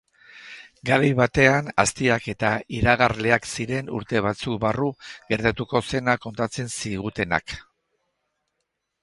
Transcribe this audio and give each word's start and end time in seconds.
Garai 0.89 1.09
batean 1.17 1.67
aztiak 1.83 2.25
eta 2.33 2.51
iragarleak 2.77 3.45
ziren 3.51 3.93
urte 3.99 4.23
batzuk 4.29 4.57
barru 4.65 4.89
gertatuko 5.35 5.83
zena 5.93 6.17
kontatzen 6.25 6.75
zigutenak. 6.79 7.57